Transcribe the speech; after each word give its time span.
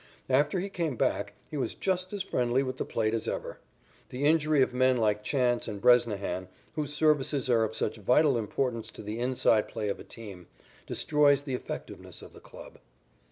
After 0.31 0.59
he 0.59 0.67
came 0.67 0.95
back, 0.95 1.33
he 1.51 1.57
was 1.57 1.75
just 1.75 2.11
as 2.11 2.23
friendly 2.23 2.63
with 2.63 2.77
the 2.77 2.85
plate 2.85 3.13
as 3.13 3.27
ever. 3.27 3.59
The 4.09 4.25
injury 4.25 4.63
of 4.63 4.73
men 4.73 4.97
like 4.97 5.23
Chance 5.23 5.67
and 5.67 5.79
Bresnahan, 5.79 6.47
whose 6.73 6.91
services 6.91 7.51
are 7.51 7.63
of 7.63 7.75
such 7.75 7.97
vital 7.97 8.35
importance 8.35 8.89
to 8.93 9.03
the 9.03 9.19
"inside" 9.19 9.67
play 9.67 9.89
of 9.89 9.99
a 9.99 10.03
team, 10.03 10.47
destroys 10.87 11.43
the 11.43 11.53
effectiveness 11.53 12.23
of 12.23 12.33
the 12.33 12.39
club. 12.41 12.79